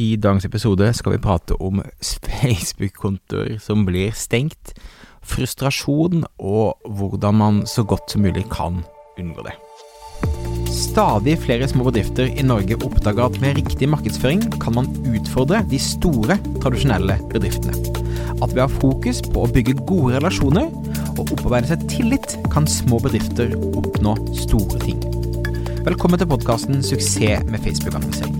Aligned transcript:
I 0.00 0.16
dagens 0.16 0.46
episode 0.48 0.86
skal 0.96 1.12
vi 1.12 1.20
prate 1.20 1.56
om 1.60 1.82
Facebook-kontoer 2.40 3.58
som 3.60 3.84
blir 3.88 4.14
stengt, 4.16 4.72
frustrasjon 5.20 6.24
og 6.38 6.86
hvordan 6.88 7.36
man 7.36 7.58
så 7.68 7.84
godt 7.84 8.14
som 8.14 8.24
mulig 8.24 8.46
kan 8.52 8.80
unngå 9.20 9.44
det. 9.44 9.56
Stadig 10.70 11.34
flere 11.42 11.68
små 11.68 11.84
bedrifter 11.90 12.30
i 12.30 12.44
Norge 12.46 12.78
oppdager 12.80 13.26
at 13.26 13.38
med 13.42 13.58
riktig 13.58 13.88
markedsføring 13.92 14.46
kan 14.62 14.78
man 14.78 14.88
utfordre 15.10 15.60
de 15.68 15.80
store, 15.82 16.38
tradisjonelle 16.62 17.18
bedriftene. 17.32 17.76
At 18.40 18.54
ved 18.54 18.64
å 18.64 18.68
ha 18.68 18.80
fokus 18.80 19.20
på 19.26 19.44
å 19.44 19.52
bygge 19.52 19.76
gode 19.84 20.16
relasjoner 20.16 20.70
og 21.18 21.24
opparbeide 21.26 21.74
seg 21.74 21.88
tillit, 21.92 22.38
kan 22.54 22.68
små 22.70 23.02
bedrifter 23.04 23.52
oppnå 23.74 24.16
store 24.46 24.80
ting. 24.86 25.02
Velkommen 25.84 26.20
til 26.20 26.30
podkasten 26.30 26.80
'Suksess 26.84 27.44
med 27.50 27.60
Facebook-annonsering'. 27.60 28.39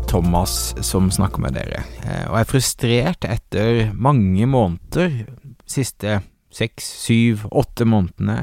Thomas 0.11 0.73
som 0.83 1.07
snakker 1.11 1.39
med 1.39 1.55
dere, 1.55 1.85
eh, 2.03 2.25
og 2.27 2.41
er 2.41 2.49
frustrert 2.49 3.23
etter 3.23 3.93
mange 3.95 4.43
måneder, 4.49 5.21
siste 5.69 6.17
seks, 6.51 6.87
syv, 7.05 7.45
åtte 7.47 7.87
månedene, 7.87 8.41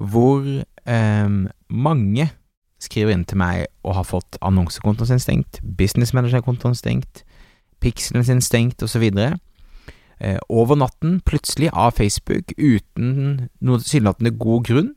hvor 0.00 0.46
eh, 0.48 1.34
mange 1.68 2.28
skriver 2.80 3.12
inn 3.12 3.26
til 3.28 3.40
meg 3.40 3.66
og 3.84 3.98
har 3.98 4.06
fått 4.08 4.38
annonsekontoen 4.40 5.10
sin 5.12 5.20
stengt, 5.20 5.60
businessmanagerkontoen 5.60 6.72
manager-kontoen 6.72 6.78
stengt, 6.78 7.24
pixelen 7.84 8.24
sin 8.24 8.40
stengt, 8.44 8.80
osv. 8.84 9.04
Eh, 9.04 10.38
over 10.48 10.78
natten, 10.80 11.18
plutselig, 11.28 11.68
av 11.72 11.98
Facebook, 11.98 12.54
uten 12.56 13.50
noen 13.60 13.84
tilsynelatende 13.84 14.32
god 14.40 14.64
grunn, 14.70 14.90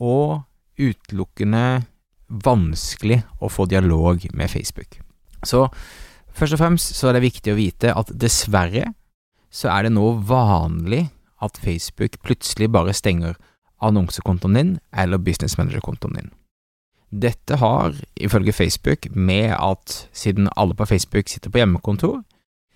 og 0.00 0.40
utelukkende 0.80 1.84
vanskelig 2.28 3.22
å 3.44 3.52
få 3.52 3.68
dialog 3.68 4.24
med 4.32 4.52
Facebook. 4.52 5.02
Så 5.46 5.66
først 6.34 6.56
og 6.56 6.62
fremst 6.62 6.96
så 6.96 7.08
er 7.08 7.18
det 7.18 7.26
viktig 7.28 7.52
å 7.52 7.58
vite 7.58 7.94
at 7.94 8.12
dessverre 8.14 8.92
så 9.50 9.70
er 9.72 9.86
det 9.86 9.94
nå 9.96 10.10
vanlig 10.28 11.08
at 11.42 11.58
Facebook 11.62 12.18
plutselig 12.24 12.68
bare 12.74 12.94
stenger 12.96 13.38
annonsekontoen 13.84 14.58
din 14.58 14.72
eller 14.92 15.22
business 15.22 15.56
manager-kontoen 15.58 16.18
din. 16.18 16.32
Dette 17.08 17.56
har, 17.56 17.94
ifølge 18.20 18.52
Facebook, 18.52 19.06
med 19.14 19.54
at 19.56 20.08
siden 20.12 20.50
alle 20.56 20.74
på 20.76 20.84
Facebook 20.84 21.28
sitter 21.28 21.50
på 21.50 21.62
hjemmekontor, 21.62 22.20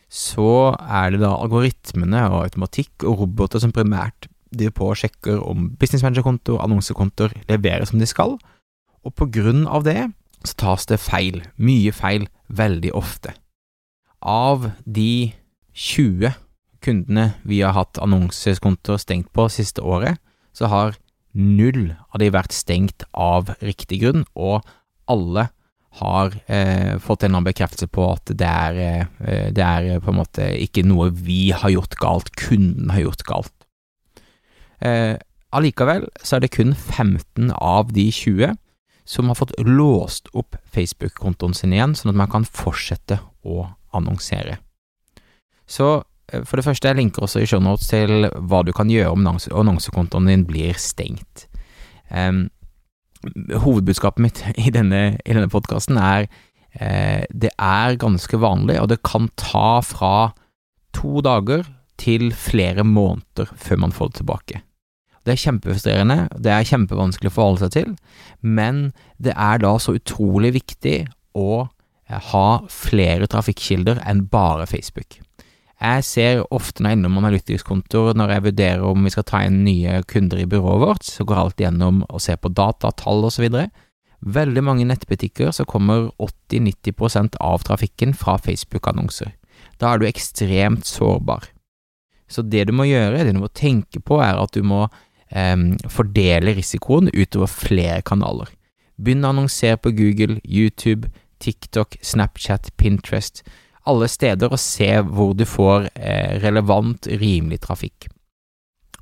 så 0.08 0.76
er 0.76 1.12
det 1.12 1.20
da 1.20 1.34
algoritmene 1.36 2.22
og 2.30 2.46
automatikk 2.46 3.04
og 3.08 3.24
roboter 3.24 3.60
som 3.60 3.72
primært 3.72 4.28
driver 4.52 4.74
på 4.76 4.88
og 4.92 4.98
sjekker 5.00 5.40
om 5.44 5.70
business 5.80 6.04
manager-konto 6.04 6.58
annonsekontoer 6.60 7.34
leverer 7.48 7.88
som 7.88 8.00
de 8.00 8.08
skal, 8.08 8.36
og 9.02 9.14
på 9.16 9.28
grunn 9.32 9.66
av 9.66 9.84
det 9.88 10.00
så 10.46 10.56
tas 10.58 10.86
det 10.90 11.00
feil, 11.02 11.42
mye 11.56 11.92
feil, 11.94 12.26
veldig 12.48 12.92
ofte. 12.98 13.34
Av 14.22 14.70
de 14.84 15.32
20 15.72 16.34
kundene 16.82 17.32
vi 17.48 17.62
har 17.62 17.76
hatt 17.76 18.00
annonsekontoer 18.02 19.00
stengt 19.00 19.32
på 19.34 19.48
siste 19.52 19.82
året, 19.82 20.18
så 20.52 20.68
har 20.72 20.98
null 21.32 21.94
av 22.12 22.20
de 22.20 22.28
vært 22.34 22.54
stengt 22.54 23.06
av 23.14 23.54
riktig 23.62 24.02
grunn, 24.02 24.26
og 24.34 24.60
alle 25.10 25.48
har 26.00 26.32
eh, 26.48 26.96
fått 27.04 27.26
en 27.26 27.36
bekreftelse 27.44 27.88
på 27.92 28.06
at 28.14 28.32
det 28.40 28.48
er, 28.48 28.78
eh, 29.20 29.48
det 29.52 29.64
er 29.64 30.00
på 30.00 30.12
en 30.12 30.22
måte 30.22 30.46
ikke 30.64 30.84
noe 30.88 31.10
vi 31.12 31.50
har 31.52 31.72
gjort 31.72 31.98
galt, 32.00 32.32
kunden 32.38 32.92
har 32.94 33.04
gjort 33.04 33.24
galt. 33.28 33.54
Eh, 34.80 35.18
allikevel 35.52 36.08
så 36.24 36.36
er 36.36 36.44
det 36.44 36.54
kun 36.56 36.72
15 36.72 37.52
av 37.52 37.92
de 37.92 38.08
20 38.08 38.56
som 39.04 39.28
har 39.28 39.38
fått 39.38 39.54
låst 39.58 40.28
opp 40.32 40.56
Facebook-kontoen 40.74 41.54
sin 41.54 41.74
igjen, 41.74 41.96
sånn 41.98 42.12
at 42.12 42.20
man 42.22 42.30
kan 42.30 42.46
fortsette 42.46 43.18
å 43.42 43.66
annonsere. 43.96 44.58
Så 45.66 45.88
eh, 46.32 46.42
for 46.44 46.58
det 46.58 46.66
første, 46.66 46.88
jeg 46.90 47.00
linker 47.00 47.26
også 47.26 47.42
i 47.42 47.48
shownotes 47.50 47.90
til 47.90 48.28
hva 48.30 48.62
du 48.66 48.72
kan 48.76 48.90
gjøre 48.92 49.14
om 49.14 49.26
annonsekontoen 49.26 50.30
din 50.30 50.46
blir 50.48 50.78
stengt. 50.80 51.48
Um, 52.12 52.46
hovedbudskapet 53.62 54.22
mitt 54.22 54.42
i 54.58 54.72
denne, 54.74 55.16
i 55.22 55.34
denne 55.34 55.50
podkasten 55.50 55.98
er 56.00 56.26
eh, 56.74 57.22
det 57.30 57.52
er 57.56 57.98
ganske 58.00 58.40
vanlig, 58.42 58.80
og 58.82 58.90
det 58.92 59.02
kan 59.06 59.30
ta 59.40 59.80
fra 59.86 60.32
to 60.96 61.22
dager 61.24 61.64
til 62.00 62.32
flere 62.34 62.84
måneder 62.84 63.50
før 63.56 63.84
man 63.84 63.94
får 63.94 64.10
det 64.10 64.20
tilbake. 64.22 64.62
Det 65.22 65.34
er 65.34 65.42
kjempefrustrerende, 65.44 66.18
det 66.42 66.50
er 66.50 66.66
kjempevanskelig 66.66 67.30
å 67.30 67.34
forholde 67.36 67.66
seg 67.66 67.74
til, 67.76 67.90
men 68.42 68.88
det 69.22 69.36
er 69.38 69.60
da 69.62 69.76
så 69.78 69.94
utrolig 69.94 70.50
viktig 70.56 70.96
å 71.38 71.62
eh, 71.62 72.18
ha 72.32 72.46
flere 72.72 73.28
trafikkilder 73.30 74.02
enn 74.08 74.24
bare 74.32 74.66
Facebook. 74.70 75.20
Jeg 75.82 76.02
ser 76.06 76.40
ofte 76.54 76.82
når 76.82 76.92
jeg 76.92 76.94
er 76.94 77.00
innom 77.00 77.16
analytikskontor, 77.18 78.12
når 78.18 78.36
jeg 78.36 78.44
vurderer 78.44 78.84
om 78.86 79.06
vi 79.06 79.10
skal 79.14 79.26
ta 79.26 79.40
inn 79.46 79.64
nye 79.66 80.02
kunder 80.10 80.42
i 80.42 80.46
byrået 80.46 80.82
vårt, 80.82 81.06
så 81.06 81.26
går 81.26 81.40
alltid 81.40 81.66
gjennom 81.66 82.04
og 82.06 82.22
ser 82.22 82.38
på 82.38 82.52
data, 82.54 82.92
tall 82.94 83.26
osv. 83.26 83.48
Veldig 84.22 84.62
mange 84.62 84.86
nettbutikker 84.86 85.50
så 85.54 85.66
kommer 85.66 86.12
80-90% 86.22 87.38
av 87.42 87.66
trafikken 87.66 88.14
fra 88.14 88.36
Facebook-annonser. 88.38 89.32
Da 89.82 89.90
er 89.90 89.98
du 89.98 90.06
ekstremt 90.06 90.86
sårbar. 90.86 91.48
Så 92.30 92.46
det 92.46 92.68
du 92.70 92.72
må 92.76 92.86
gjøre, 92.86 93.24
det 93.26 93.34
du 93.34 93.42
må 93.42 93.50
tenke 93.50 93.98
på, 94.00 94.20
er 94.22 94.38
at 94.38 94.54
du 94.54 94.62
må 94.62 94.86
fordele 95.88 96.52
risikoen 96.58 97.08
utover 97.12 97.48
flere 97.50 98.02
kanaler. 98.04 98.50
Begynn 99.00 99.24
å 99.24 99.32
annonsere 99.32 99.78
på 99.80 99.94
Google, 99.96 100.38
YouTube, 100.44 101.08
TikTok, 101.42 101.96
Snapchat, 102.04 102.70
Pinterest, 102.76 103.42
alle 103.88 104.06
steder, 104.10 104.52
og 104.52 104.60
se 104.62 104.90
hvor 105.02 105.32
du 105.34 105.44
får 105.48 105.88
eh, 105.96 106.38
relevant, 106.42 107.08
rimelig 107.18 107.62
trafikk. 107.66 108.08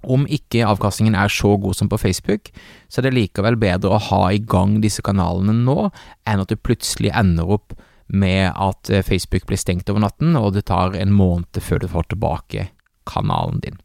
Om 0.01 0.25
ikke 0.33 0.65
avkastningen 0.65 1.19
er 1.19 1.29
så 1.29 1.53
god 1.61 1.77
som 1.77 1.91
på 1.93 1.99
Facebook, 2.01 2.49
så 2.89 3.01
er 3.01 3.09
det 3.09 3.17
likevel 3.19 3.59
bedre 3.61 3.93
å 3.93 4.01
ha 4.09 4.23
i 4.33 4.41
gang 4.41 4.79
disse 4.81 5.05
kanalene 5.05 5.53
nå, 5.67 5.91
enn 6.25 6.41
at 6.41 6.49
du 6.49 6.57
plutselig 6.57 7.13
ender 7.13 7.53
opp 7.59 7.77
med 8.09 8.49
at 8.57 8.91
eh, 8.91 9.05
Facebook 9.07 9.45
blir 9.51 9.61
stengt 9.61 9.91
over 9.93 10.07
natten, 10.07 10.33
og 10.41 10.55
det 10.57 10.67
tar 10.71 10.97
en 10.97 11.13
måned 11.13 11.61
før 11.61 11.85
du 11.85 11.91
får 11.93 12.09
tilbake 12.15 12.71
kanalen 13.11 13.61
din. 13.67 13.77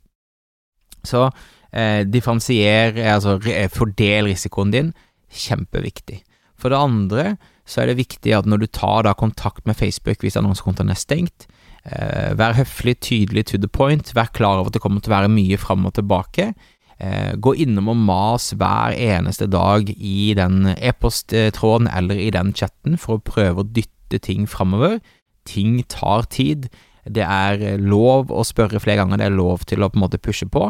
Så 1.06 1.28
eh, 1.76 2.04
differensier, 2.08 2.96
altså 3.12 3.38
fordel 3.74 4.32
risikoen 4.32 4.74
din, 4.74 4.94
kjempeviktig. 5.36 6.22
For 6.60 6.72
det 6.72 6.80
andre 6.80 7.26
så 7.68 7.82
er 7.82 7.92
det 7.92 8.00
viktig 8.00 8.34
at 8.38 8.48
når 8.50 8.64
du 8.64 8.68
tar 8.70 9.06
da 9.08 9.16
kontakt 9.18 9.66
med 9.66 9.78
Facebook 9.78 10.24
hvis 10.24 10.38
annonsekontoen 10.40 10.94
er 10.94 11.00
stengt, 11.00 11.48
eh, 11.90 12.32
vær 12.38 12.56
høflig, 12.58 13.00
tydelig 13.02 13.48
to 13.50 13.60
the 13.62 13.70
point, 13.70 14.14
vær 14.16 14.32
klar 14.34 14.60
over 14.60 14.70
at 14.72 14.78
det 14.78 14.84
kommer 14.84 15.02
til 15.02 15.12
å 15.12 15.18
være 15.18 15.34
mye 15.34 15.60
fram 15.62 15.86
og 15.88 15.96
tilbake. 15.98 16.54
Eh, 16.96 17.34
gå 17.36 17.56
innom 17.66 17.90
og 17.92 18.00
mas 18.08 18.54
hver 18.56 18.96
eneste 18.96 19.50
dag 19.52 19.90
i 19.98 20.32
den 20.38 20.70
e-posttråden 20.78 21.90
eller 21.92 22.16
i 22.16 22.30
den 22.32 22.54
chatten 22.56 22.96
for 23.02 23.18
å 23.18 23.26
prøve 23.26 23.66
å 23.66 23.68
dytte 23.68 24.22
ting 24.22 24.46
framover. 24.48 25.02
Ting 25.46 25.82
tar 25.92 26.30
tid. 26.32 26.70
Det 27.06 27.26
er 27.26 27.82
lov 27.82 28.32
å 28.34 28.46
spørre 28.48 28.80
flere 28.82 29.04
ganger, 29.04 29.20
det 29.20 29.28
er 29.28 29.36
lov 29.36 29.66
til 29.68 29.84
å 29.84 29.90
på 29.92 30.00
en 30.00 30.06
måte 30.06 30.22
pushe 30.22 30.48
på. 30.50 30.70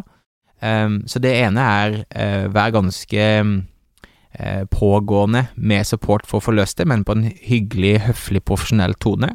Um, 0.63 1.01
så 1.07 1.19
det 1.19 1.33
ene 1.35 1.61
er 1.61 1.97
uh, 2.15 2.45
være 2.53 2.75
ganske 2.77 3.25
uh, 3.43 4.63
pågående 4.71 5.45
med 5.55 5.87
support 5.87 6.23
for 6.27 6.39
å 6.39 6.45
få 6.45 6.55
løst 6.55 6.79
det, 6.79 6.87
men 6.87 7.03
på 7.03 7.17
en 7.17 7.27
hyggelig, 7.27 7.97
høflig, 8.07 8.41
profesjonell 8.47 8.95
tone. 9.03 9.33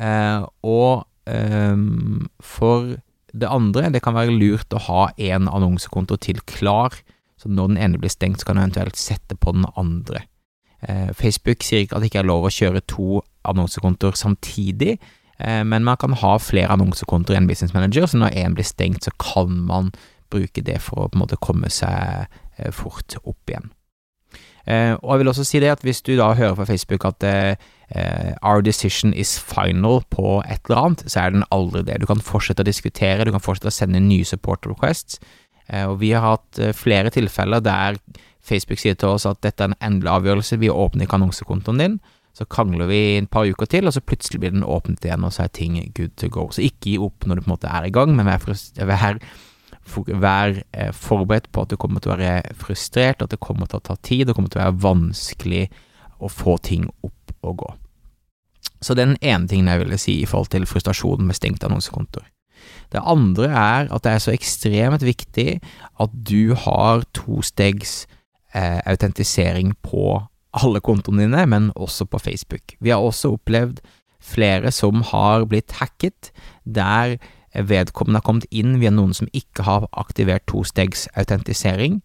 Uh, 0.00 0.42
og 0.66 1.06
um, 1.30 2.26
for 2.42 2.96
det 3.32 3.48
andre, 3.48 3.88
det 3.94 4.02
kan 4.04 4.16
være 4.18 4.34
lurt 4.34 4.74
å 4.74 4.82
ha 4.88 5.06
én 5.16 5.46
annonsekonto 5.48 6.18
til 6.20 6.42
klar, 6.50 6.98
så 7.40 7.48
når 7.48 7.72
den 7.72 7.80
ene 7.86 8.02
blir 8.02 8.12
stengt, 8.12 8.42
så 8.42 8.50
kan 8.50 8.58
du 8.58 8.64
eventuelt 8.64 8.98
sette 8.98 9.38
på 9.38 9.54
den 9.54 9.64
andre. 9.76 10.26
Facebook 11.14 11.62
sier 11.62 11.84
ikke 11.84 11.94
at 11.94 12.02
det 12.02 12.08
ikke 12.10 12.20
er 12.24 12.26
lov 12.26 12.48
å 12.48 12.50
kjøre 12.50 12.80
to 12.90 13.20
annonsekontoer 13.46 14.16
samtidig, 14.18 14.96
men 15.38 15.86
man 15.86 15.98
kan 15.98 16.16
ha 16.18 16.32
flere 16.42 16.74
annonsekontoer 16.74 17.36
i 17.36 17.40
en 17.40 17.46
business 17.46 17.74
manager, 17.74 18.08
så 18.10 18.18
når 18.18 18.34
én 18.42 18.56
blir 18.58 18.66
stengt, 18.66 19.06
så 19.06 19.14
kan 19.22 19.62
man 19.68 19.92
bruke 20.32 20.64
det 20.64 20.80
for 20.82 21.04
å 21.04 21.10
på 21.10 21.18
en 21.18 21.24
måte 21.26 21.40
komme 21.42 21.70
seg 21.72 22.26
eh, 22.56 22.72
fort 22.74 23.16
opp 23.22 23.52
igjen. 23.52 23.70
Eh, 24.66 24.94
og 24.94 25.10
jeg 25.10 25.22
vil 25.22 25.30
også 25.32 25.44
si 25.46 25.60
det 25.62 25.72
at 25.72 25.82
hvis 25.82 26.04
du 26.06 26.12
da 26.18 26.32
hører 26.38 26.54
fra 26.54 26.66
Facebook 26.68 27.04
at 27.08 27.24
eh, 27.26 27.56
eh, 27.90 28.32
Our 28.46 28.62
decision 28.62 29.12
is 29.12 29.34
final 29.40 30.02
på 30.10 30.40
et 30.46 30.62
eller 30.68 30.82
annet, 30.84 31.04
så 31.10 31.24
er 31.24 31.34
den 31.34 31.46
aldri 31.50 31.82
det. 31.88 32.00
Du 32.02 32.06
kan 32.06 32.22
fortsette 32.22 32.62
å 32.62 32.68
diskutere, 32.68 33.26
du 33.26 33.34
kan 33.34 33.42
fortsette 33.42 33.72
å 33.72 33.74
sende 33.74 34.02
nye 34.02 34.26
support 34.28 34.66
requests, 34.70 35.18
eh, 35.68 35.84
og 35.88 35.98
vi 36.04 36.12
har 36.14 36.26
hatt 36.36 36.62
eh, 36.62 36.74
flere 36.76 37.10
tilfeller 37.10 37.64
der 37.64 37.98
Facebook 38.42 38.80
sier 38.82 38.94
til 38.98 39.14
oss 39.14 39.26
at 39.26 39.42
dette 39.42 39.62
er 39.62 39.70
en 39.70 39.78
endelig 39.82 40.10
avgjørelse, 40.16 40.58
vi 40.62 40.70
åpner 40.70 41.06
ikke 41.06 41.18
annonsekontoen 41.18 41.82
din. 41.82 42.00
Så 42.32 42.46
krangler 42.48 42.88
vi 42.88 43.18
en 43.18 43.28
par 43.28 43.44
uker 43.44 43.68
til, 43.68 43.86
og 43.86 43.92
så 43.92 44.00
plutselig 44.00 44.40
blir 44.40 44.54
den 44.54 44.64
åpnet 44.64 45.04
igjen, 45.04 45.24
og 45.26 45.34
så 45.34 45.44
er 45.44 45.52
ting 45.52 45.76
good 45.94 46.14
to 46.16 46.30
go. 46.32 46.46
Så 46.50 46.64
ikke 46.64 46.94
gi 46.94 46.98
opp 47.02 47.26
når 47.28 47.38
du 47.38 47.44
på 47.44 47.50
en 47.50 47.54
måte 47.54 47.68
er 47.70 47.86
i 47.86 47.92
gang, 47.92 48.14
men 48.16 48.26
vær, 48.26 48.46
vær, 48.88 49.18
vær 49.84 50.62
eh, 50.72 50.92
forberedt 50.94 51.50
på 51.52 51.64
at 51.64 51.72
du 51.72 51.76
kommer 51.80 52.02
til 52.02 52.12
å 52.12 52.18
være 52.18 52.54
frustrert, 52.58 53.22
at 53.22 53.32
det 53.32 53.40
kommer 53.42 53.66
til 53.66 53.80
å 53.80 53.86
ta 53.86 53.96
tid, 54.02 54.28
det 54.28 54.36
kommer 54.36 54.52
til 54.52 54.60
å 54.60 54.66
være 54.66 54.82
vanskelig 54.82 55.64
å 56.22 56.30
få 56.30 56.56
ting 56.62 56.88
opp 57.02 57.34
og 57.42 57.56
gå. 57.64 57.70
Så 58.82 58.94
det 58.94 59.02
er 59.02 59.12
den 59.12 59.22
ene 59.22 59.50
tingen 59.50 59.70
jeg 59.70 59.82
ville 59.84 59.98
si 60.00 60.20
i 60.20 60.28
forhold 60.28 60.52
til 60.54 60.66
frustrasjonen 60.66 61.26
med 61.26 61.38
stengt 61.38 61.64
annonsekontoer. 61.66 62.26
Det 62.92 63.02
andre 63.08 63.48
er 63.48 63.88
at 63.94 64.04
det 64.04 64.12
er 64.12 64.22
så 64.22 64.34
ekstremt 64.34 65.02
viktig 65.02 65.56
at 66.02 66.12
du 66.12 66.54
har 66.58 67.02
tostegs 67.16 68.04
eh, 68.54 68.78
autentisering 68.86 69.74
på 69.82 70.20
alle 70.52 70.82
kontoene 70.84 71.24
dine, 71.24 71.46
men 71.48 71.70
også 71.74 72.06
på 72.10 72.20
Facebook. 72.20 72.76
Vi 72.80 72.92
har 72.92 73.02
også 73.02 73.32
opplevd 73.38 73.80
flere 74.22 74.70
som 74.74 75.02
har 75.10 75.46
blitt 75.50 75.72
hacket, 75.80 76.30
der 76.64 77.16
vedkommende 77.54 78.20
har 78.20 78.26
kommet 78.26 78.48
inn 78.50 78.78
via 78.80 78.92
noen 78.92 79.14
som 79.16 79.30
ikke 79.36 79.66
har 79.66 79.88
aktivert 79.92 80.46
tostegsautentisering, 80.50 82.00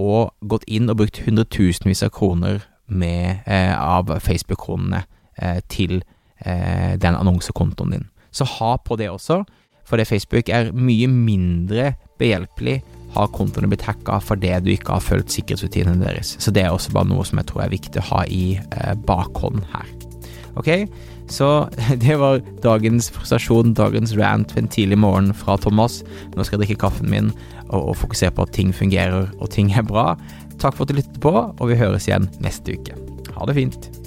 og 0.00 0.32
gått 0.48 0.64
inn 0.66 0.90
og 0.90 0.98
brukt 1.02 1.20
hundretusenvis 1.26 2.02
av 2.06 2.12
kroner 2.16 2.62
med, 2.86 3.42
eh, 3.46 3.74
av 3.76 4.08
Facebook-kronene 4.20 5.04
eh, 5.38 5.60
til 5.68 6.02
eh, 6.44 6.96
den 6.98 7.14
annonsekontoen 7.14 7.92
din. 7.92 8.08
Så 8.32 8.48
ha 8.58 8.76
på 8.76 8.96
det 8.96 9.10
også, 9.12 9.42
fordi 9.84 10.04
Facebook 10.08 10.48
er 10.48 10.72
mye 10.72 11.08
mindre 11.08 11.94
behjelpelig 12.18 12.80
har 13.12 13.32
kontoene 13.34 13.68
blitt 13.70 13.84
hacka 13.86 14.18
fordi 14.24 14.52
du 14.64 14.70
ikke 14.72 14.96
har 14.96 15.04
fulgt 15.04 15.34
sikkerhetsrutinene 15.34 16.00
deres. 16.00 16.36
Så 16.40 16.52
det 16.54 16.64
er 16.64 16.72
også 16.72 16.94
bare 16.94 17.10
noe 17.10 17.24
som 17.28 17.40
jeg 17.40 17.50
tror 17.50 17.64
er 17.66 17.74
viktig 17.74 18.00
å 18.00 18.08
ha 18.14 18.22
i 18.24 18.44
eh, 18.56 18.94
bakhånd 19.08 19.66
her. 19.74 19.90
Ok, 20.60 20.70
så 21.32 21.48
det 22.04 22.18
var 22.20 22.42
dagens 22.64 23.10
frustrasjon, 23.14 23.74
dagens 23.78 24.14
rant 24.18 24.54
en 24.58 24.70
tidlig 24.70 25.00
morgen 25.00 25.32
fra 25.36 25.56
Thomas. 25.60 26.02
Nå 26.36 26.44
skal 26.44 26.58
jeg 26.58 26.66
drikke 26.66 26.82
kaffen 26.84 27.10
min 27.12 27.32
og, 27.70 27.80
og 27.80 27.98
fokusere 28.04 28.34
på 28.36 28.46
at 28.46 28.54
ting 28.56 28.74
fungerer 28.76 29.32
og 29.38 29.50
ting 29.54 29.72
er 29.72 29.86
bra. 29.88 30.12
Takk 30.62 30.76
for 30.76 30.84
at 30.84 30.92
du 30.92 31.00
lyttet 31.00 31.20
på, 31.24 31.32
og 31.32 31.72
vi 31.72 31.80
høres 31.80 32.08
igjen 32.08 32.28
neste 32.44 32.76
uke. 32.76 32.96
Ha 33.32 33.48
det 33.48 33.58
fint. 33.58 34.01